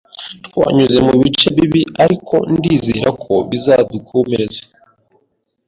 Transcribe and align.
Twanyuze 0.45 0.97
mubice 1.07 1.47
bibi, 1.55 1.81
ariko 2.03 2.35
ndizera 2.53 3.09
ko 3.23 3.33
bizadukomeza. 3.49 4.61